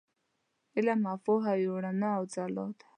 [0.75, 2.85] علم او پوهه یوه رڼا او ځلا ده.